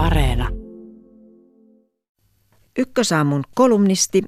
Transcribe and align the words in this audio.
Areena. 0.00 0.48
Ykkösaamun 2.78 3.44
kolumnisti, 3.54 4.22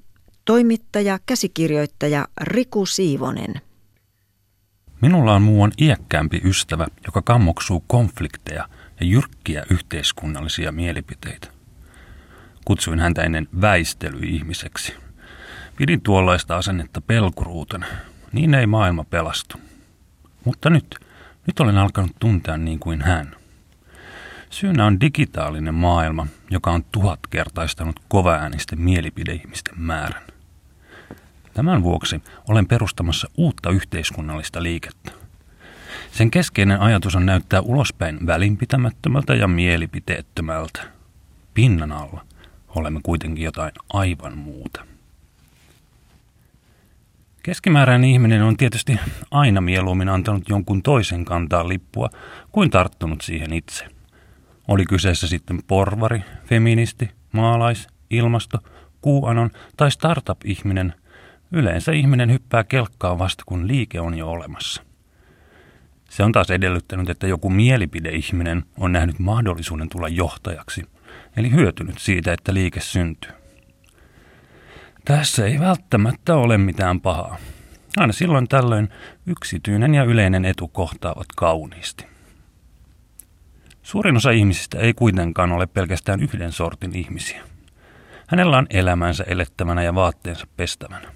toimittaja, 0.45 1.19
käsikirjoittaja 1.27 2.29
Riku 2.41 2.87
Siivonen. 2.87 3.55
Minulla 5.03 5.35
on 5.35 5.43
muuan 5.43 5.73
iäkkäämpi 5.81 6.41
ystävä, 6.45 6.87
joka 7.07 7.23
kammoksuu 7.23 7.85
konflikteja 7.87 8.69
ja 9.01 9.07
jyrkkiä 9.07 9.67
yhteiskunnallisia 9.71 10.73
mielipiteitä. 10.73 11.49
Kutsuin 12.65 12.99
häntä 12.99 13.23
ennen 13.23 13.49
väistelyihmiseksi. 13.61 14.95
Pidin 15.77 16.01
tuollaista 16.01 16.57
asennetta 16.57 17.01
pelkuruutena. 17.01 17.87
Niin 18.33 18.55
ei 18.55 18.67
maailma 18.67 19.05
pelastu. 19.05 19.59
Mutta 20.45 20.71
nyt, 20.71 20.97
nyt 21.47 21.61
olen 21.61 21.79
alkanut 21.79 22.13
tuntea 22.21 22.57
niin 22.57 22.79
kuin 22.79 23.03
hän. 23.03 23.42
Syynä 24.53 24.87
on 24.87 25.01
digitaalinen 25.01 25.75
maailma, 25.75 26.27
joka 26.51 26.71
on 26.71 26.85
tuhatkertaistanut 26.93 28.01
kovaäänisten 28.09 28.81
mielipideihmisten 28.81 29.75
määrän. 29.81 30.23
Tämän 31.55 31.83
vuoksi 31.83 32.23
olen 32.49 32.67
perustamassa 32.67 33.29
uutta 33.37 33.71
yhteiskunnallista 33.71 34.63
liikettä. 34.63 35.13
Sen 36.13 36.31
keskeinen 36.31 36.81
ajatus 36.81 37.17
on 37.17 37.27
näyttää 37.27 37.61
ulospäin 37.61 38.27
välinpitämättömältä 38.27 39.35
ja 39.35 39.49
mielipiteettömältä. 39.49 40.83
Pinnan 41.55 41.93
alla 41.93 42.25
olemme 42.69 43.01
kuitenkin 43.03 43.45
jotain 43.45 43.73
aivan 43.93 44.39
muuta. 44.39 44.87
Keskimääräinen 47.43 48.11
ihminen 48.11 48.43
on 48.43 48.57
tietysti 48.57 49.01
aina 49.31 49.61
mieluummin 49.61 50.09
antanut 50.09 50.49
jonkun 50.49 50.83
toisen 50.83 51.25
kantaa 51.25 51.69
lippua 51.69 52.11
kuin 52.53 52.71
tarttunut 52.71 53.21
siihen 53.21 53.53
itse. 53.53 54.02
Oli 54.73 54.85
kyseessä 54.85 55.29
sitten 55.29 55.61
porvari, 55.67 56.25
feministi, 56.45 57.11
maalais, 57.33 57.89
ilmasto, 58.11 58.59
kuuanon 59.01 59.51
tai 59.77 59.91
startup-ihminen, 59.91 60.95
yleensä 61.51 61.93
ihminen 61.93 62.33
hyppää 62.33 62.65
kelkkaa 62.65 63.19
vasta 63.19 63.43
kun 63.47 63.69
liike 63.69 64.01
on 64.01 64.19
jo 64.19 64.31
olemassa. 64.31 64.83
Se 66.11 66.23
on 66.23 66.33
taas 66.33 66.51
edellyttänyt, 66.51 67.11
että 67.11 67.27
joku 67.27 67.51
mielipideihminen 67.51 68.65
on 68.79 68.93
nähnyt 68.93 69.19
mahdollisuuden 69.19 69.89
tulla 69.89 70.09
johtajaksi, 70.09 70.85
eli 71.37 71.51
hyötynyt 71.51 71.99
siitä, 71.99 72.33
että 72.33 72.55
liike 72.55 72.81
syntyy. 72.81 73.33
Tässä 75.05 75.47
ei 75.47 75.61
välttämättä 75.61 76.37
ole 76.37 76.59
mitään 76.59 77.01
pahaa. 77.01 77.37
Aina 77.97 78.13
silloin 78.13 78.49
tällöin 78.49 78.89
yksityinen 79.27 79.95
ja 79.95 80.05
yleinen 80.05 80.45
etu 80.45 80.69
kohtaavat 80.69 81.27
kauniisti. 81.37 82.12
Suurin 83.83 84.17
osa 84.17 84.31
ihmisistä 84.31 84.79
ei 84.79 84.95
kuitenkaan 84.95 85.53
ole 85.53 85.67
pelkästään 85.67 86.21
yhden 86.21 86.53
sortin 86.53 86.97
ihmisiä. 86.97 87.43
Hänellä 88.27 88.59
on 88.59 88.67
elämänsä 88.71 89.25
elettävänä 89.27 89.83
ja 89.83 89.95
vaatteensa 89.95 90.47
pestävänä. 90.57 91.13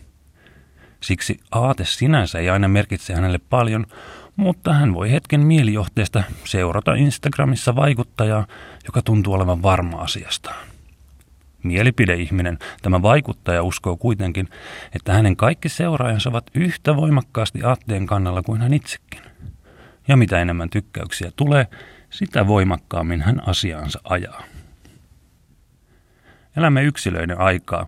Siksi 1.01 1.41
aate 1.51 1.85
sinänsä 1.85 2.39
ei 2.39 2.51
aina 2.51 2.69
merkitse 2.69 3.15
hänelle 3.15 3.39
paljon, 3.39 3.87
mutta 4.37 4.73
hän 4.73 4.95
voi 4.95 5.11
hetken 5.11 5.41
mielijohteesta 5.41 6.23
seurata 6.45 6.95
Instagramissa 6.95 7.77
vaikuttajaa, 7.77 8.47
joka 8.87 9.03
tuntuu 9.03 9.35
olevan 9.35 9.63
varma 9.63 9.97
asiastaan. 9.97 10.67
Mielipideihminen, 11.63 12.59
tämä 12.83 13.03
vaikuttaja 13.03 13.63
uskoo 13.63 13.97
kuitenkin, 13.97 14.49
että 14.93 15.13
hänen 15.13 15.37
kaikki 15.37 15.69
seuraajansa 15.69 16.31
ovat 16.31 16.51
yhtä 16.55 16.97
voimakkaasti 16.97 17.63
aatteen 17.63 18.07
kannalla 18.07 18.43
kuin 18.43 18.61
hän 18.61 18.75
itsekin. 18.75 19.21
Ja 20.09 20.17
mitä 20.17 20.41
enemmän 20.41 20.71
tykkäyksiä 20.71 21.33
tulee, 21.37 21.67
sitä 22.11 22.47
voimakkaammin 22.47 23.23
hän 23.23 23.49
asiaansa 23.49 24.01
ajaa. 24.05 24.43
Elämme 26.57 26.83
yksilöiden 26.83 27.41
aikaa, 27.41 27.87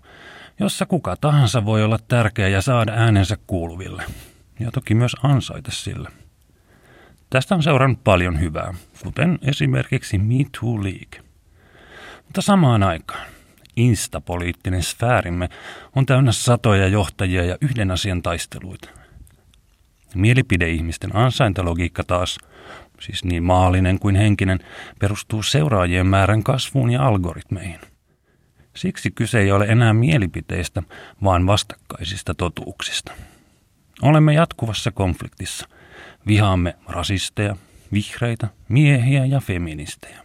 jossa 0.61 0.87
kuka 0.87 1.17
tahansa 1.17 1.65
voi 1.65 1.85
olla 1.85 1.99
tärkeä 2.09 2.49
ja 2.49 2.63
saada 2.63 2.93
äänensä 2.93 3.37
kuuluville, 3.47 4.03
ja 4.61 4.71
toki 4.71 4.95
myös 4.95 5.17
ansaita 5.23 5.71
sille. 5.71 6.09
Tästä 7.31 7.55
on 7.55 7.63
seurannut 7.63 8.05
paljon 8.05 8.41
hyvää, 8.41 8.75
kuten 9.03 9.39
esimerkiksi 9.43 10.19
Me 10.19 10.45
Too 10.61 10.83
League. 10.83 11.23
Mutta 12.25 12.43
samaan 12.43 12.83
aikaan 12.83 13.27
instapoliittinen 13.77 14.83
sfäärimme 14.83 15.49
on 15.97 16.07
täynnä 16.07 16.33
satoja 16.33 16.89
johtajia 16.89 17.45
ja 17.45 17.59
yhden 17.61 17.91
asian 17.91 18.23
taisteluita. 18.23 18.89
Mielipideihmisten 20.15 21.17
ansaintalogiikka 21.17 22.05
taas, 22.05 22.39
siis 23.01 23.25
niin 23.25 23.43
maallinen 23.43 23.99
kuin 23.99 24.17
henkinen, 24.17 24.59
perustuu 24.99 25.43
seuraajien 25.43 26.07
määrän 26.07 26.43
kasvuun 26.43 26.91
ja 26.91 27.07
algoritmeihin. 27.07 27.81
Siksi 28.77 29.11
kyse 29.11 29.41
ei 29.41 29.53
ole 29.53 29.65
enää 29.65 29.93
mielipiteistä, 29.93 30.83
vaan 31.25 31.47
vastakkaisista 31.47 32.35
totuuksista. 32.35 33.13
Olemme 34.03 34.35
jatkuvassa 34.35 34.91
konfliktissa. 34.91 35.69
Vihaamme 36.27 36.77
rasisteja, 36.87 37.57
vihreitä, 37.93 38.49
miehiä 38.69 39.25
ja 39.25 39.41
feministejä. 39.41 40.23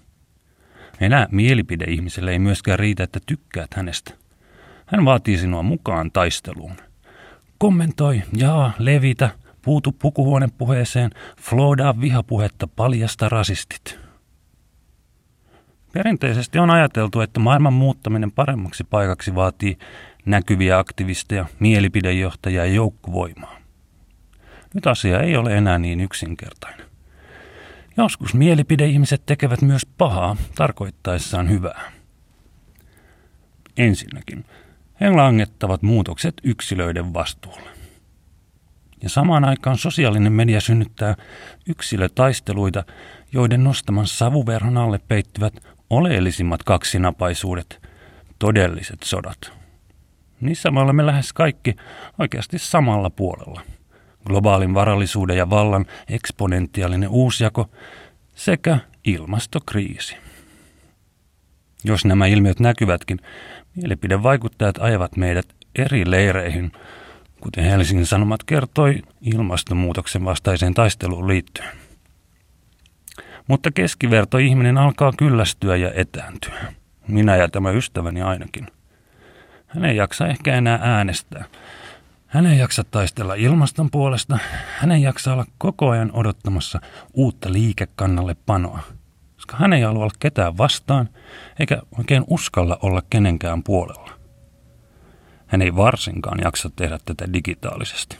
Enää 1.01 1.27
mielipide 1.31 1.85
ihmiselle 1.85 2.31
ei 2.31 2.39
myöskään 2.39 2.79
riitä, 2.79 3.03
että 3.03 3.19
tykkäät 3.25 3.73
hänestä. 3.73 4.13
Hän 4.85 5.05
vaatii 5.05 5.37
sinua 5.37 5.63
mukaan 5.63 6.11
taisteluun. 6.11 6.75
Kommentoi, 7.57 8.21
jaa, 8.37 8.71
levitä, 8.79 9.29
puutu 9.63 9.91
pukuhuonepuheeseen, 9.91 11.11
floodaa 11.41 12.01
vihapuhetta, 12.01 12.67
paljasta 12.67 13.29
rasistit. 13.29 13.99
Perinteisesti 15.93 16.59
on 16.59 16.69
ajateltu, 16.69 17.21
että 17.21 17.39
maailman 17.39 17.73
muuttaminen 17.73 18.31
paremmaksi 18.31 18.83
paikaksi 18.83 19.35
vaatii 19.35 19.77
näkyviä 20.25 20.77
aktivisteja, 20.77 21.45
mielipidejohtajia 21.59 22.65
ja 22.65 22.73
joukkovoimaa. 22.73 23.57
Nyt 24.73 24.87
asia 24.87 25.19
ei 25.19 25.37
ole 25.37 25.57
enää 25.57 25.79
niin 25.79 26.01
yksinkertainen. 26.01 26.85
Joskus 27.97 28.33
mielipideihmiset 28.33 29.25
tekevät 29.25 29.61
myös 29.61 29.85
pahaa 29.85 30.35
tarkoittaessaan 30.55 31.49
hyvää. 31.49 31.91
Ensinnäkin, 33.77 34.45
he 35.01 35.09
langettavat 35.09 35.81
muutokset 35.81 36.33
yksilöiden 36.43 37.13
vastuulle. 37.13 37.72
Ja 39.03 39.09
samaan 39.09 39.45
aikaan 39.45 39.77
sosiaalinen 39.77 40.33
media 40.33 40.61
synnyttää 40.61 41.15
yksilötaisteluita, 41.67 42.83
joiden 43.31 43.63
nostaman 43.63 44.07
savuverhon 44.07 44.77
alle 44.77 44.99
peittyvät 45.07 45.53
oleellisimmat 45.89 46.63
kaksinapaisuudet, 46.63 47.81
todelliset 48.39 49.03
sodat. 49.03 49.53
Niissä 50.41 50.71
me 50.71 50.79
olemme 50.79 51.05
lähes 51.05 51.33
kaikki 51.33 51.75
oikeasti 52.19 52.59
samalla 52.59 53.09
puolella– 53.09 53.61
globaalin 54.25 54.73
varallisuuden 54.73 55.37
ja 55.37 55.49
vallan 55.49 55.85
eksponentiaalinen 56.09 57.09
uusjako 57.09 57.69
sekä 58.35 58.79
ilmastokriisi. 59.05 60.17
Jos 61.83 62.05
nämä 62.05 62.25
ilmiöt 62.25 62.59
näkyvätkin, 62.59 63.19
mielipidevaikuttajat 63.75 64.75
ajavat 64.79 65.17
meidät 65.17 65.47
eri 65.75 66.11
leireihin, 66.11 66.71
kuten 67.43 67.63
Helsingin 67.63 68.05
Sanomat 68.05 68.43
kertoi 68.43 69.01
ilmastonmuutoksen 69.21 70.25
vastaiseen 70.25 70.73
taisteluun 70.73 71.27
liittyen. 71.27 71.69
Mutta 73.47 73.71
keskiverto 73.71 74.37
ihminen 74.37 74.77
alkaa 74.77 75.11
kyllästyä 75.17 75.75
ja 75.75 75.91
etääntyä. 75.95 76.73
Minä 77.07 77.35
ja 77.35 77.49
tämä 77.49 77.71
ystäväni 77.71 78.21
ainakin. 78.21 78.67
Hän 79.67 79.85
ei 79.85 79.95
jaksa 79.95 80.27
ehkä 80.27 80.55
enää 80.55 80.79
äänestää, 80.81 81.45
hän 82.27 82.45
ei 82.45 82.57
jaksa 82.57 82.83
taistella 82.83 83.33
ilmaston 83.33 83.91
puolesta, 83.91 84.39
hän 84.77 84.91
ei 84.91 85.01
jaksa 85.01 85.33
olla 85.33 85.45
koko 85.57 85.89
ajan 85.89 86.11
odottamassa 86.13 86.81
uutta 87.13 87.53
liikekannalle 87.53 88.35
panoa, 88.45 88.79
koska 89.35 89.57
hän 89.57 89.73
ei 89.73 89.81
halua 89.81 90.03
olla 90.03 90.13
ketään 90.19 90.57
vastaan, 90.57 91.09
eikä 91.59 91.81
oikein 91.97 92.23
uskalla 92.27 92.79
olla 92.81 93.01
kenenkään 93.09 93.63
puolella. 93.63 94.22
Hän 95.53 95.61
ei 95.61 95.75
varsinkaan 95.75 96.39
jaksa 96.43 96.69
tehdä 96.75 96.99
tätä 97.05 97.33
digitaalisesti. 97.33 98.17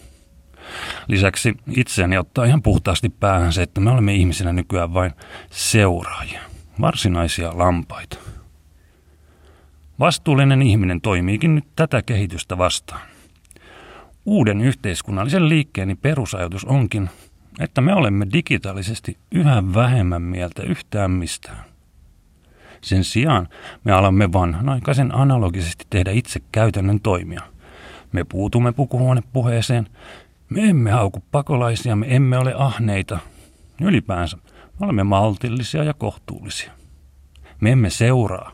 Lisäksi 1.07 1.57
itseäni 1.75 2.17
ottaa 2.17 2.45
ihan 2.45 2.61
puhtaasti 2.61 3.09
päähän 3.09 3.53
se, 3.53 3.63
että 3.63 3.81
me 3.81 3.91
olemme 3.91 4.13
ihmisinä 4.13 4.53
nykyään 4.53 4.93
vain 4.93 5.11
seuraajia, 5.51 6.41
varsinaisia 6.81 7.57
lampaita. 7.57 8.17
Vastuullinen 9.99 10.61
ihminen 10.61 11.01
toimiikin 11.01 11.55
nyt 11.55 11.65
tätä 11.75 12.01
kehitystä 12.01 12.57
vastaan. 12.57 13.01
Uuden 14.25 14.61
yhteiskunnallisen 14.61 15.49
liikkeeni 15.49 15.95
perusajatus 15.95 16.65
onkin, 16.65 17.09
että 17.59 17.81
me 17.81 17.93
olemme 17.93 18.27
digitaalisesti 18.33 19.17
yhä 19.31 19.63
vähemmän 19.73 20.21
mieltä 20.21 20.63
yhtään 20.63 21.11
mistään. 21.11 21.72
Sen 22.83 23.03
sijaan 23.03 23.47
me 23.83 23.91
alamme 23.91 24.33
vanhanaikaisen 24.33 25.15
analogisesti 25.15 25.85
tehdä 25.89 26.11
itse 26.11 26.39
käytännön 26.51 26.99
toimia. 26.99 27.41
Me 28.11 28.23
puutumme 28.23 28.71
pukuhuonepuheeseen, 28.71 29.87
me 30.49 30.69
emme 30.69 30.91
hauku 30.91 31.23
pakolaisia, 31.31 31.95
me 31.95 32.15
emme 32.15 32.37
ole 32.37 32.53
ahneita. 32.57 33.19
Ylipäänsä 33.81 34.37
me 34.79 34.85
olemme 34.85 35.03
maltillisia 35.03 35.83
ja 35.83 35.93
kohtuullisia. 35.93 36.71
Me 37.61 37.71
emme 37.71 37.89
seuraa. 37.89 38.51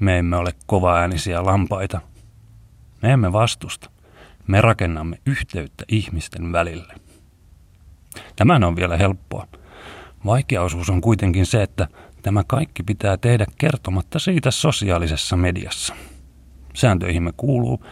Me 0.00 0.18
emme 0.18 0.36
ole 0.36 0.52
kovaäänisiä 0.66 1.44
lampaita. 1.44 2.00
Me 3.02 3.12
emme 3.12 3.32
vastusta. 3.32 3.90
Me 4.46 4.60
rakennamme 4.60 5.18
yhteyttä 5.26 5.84
ihmisten 5.88 6.52
välille. 6.52 6.94
Tämän 8.36 8.64
on 8.64 8.76
vielä 8.76 8.96
helppoa. 8.96 9.46
Vaikeaosuus 10.26 10.90
on 10.90 11.00
kuitenkin 11.00 11.46
se, 11.46 11.62
että 11.62 11.88
tämä 12.26 12.44
kaikki 12.46 12.82
pitää 12.82 13.16
tehdä 13.16 13.46
kertomatta 13.58 14.18
siitä 14.18 14.50
sosiaalisessa 14.50 15.36
mediassa. 15.36 15.94
Sääntöihimme 16.74 17.32
kuuluu, 17.36 17.84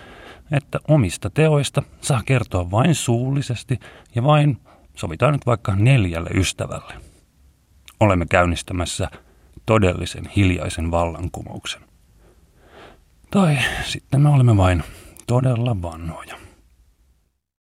että 0.52 0.78
omista 0.88 1.30
teoista 1.30 1.82
saa 2.00 2.22
kertoa 2.24 2.70
vain 2.70 2.94
suullisesti 2.94 3.80
ja 4.14 4.24
vain, 4.24 4.58
sovitaan 4.94 5.32
nyt 5.32 5.46
vaikka 5.46 5.76
neljälle 5.76 6.30
ystävälle. 6.34 6.94
Olemme 8.00 8.26
käynnistämässä 8.26 9.10
todellisen 9.66 10.28
hiljaisen 10.36 10.90
vallankumouksen. 10.90 11.82
Tai 13.30 13.58
sitten 13.84 14.20
me 14.20 14.28
olemme 14.28 14.56
vain 14.56 14.82
todella 15.26 15.82
vanhoja. 15.82 16.43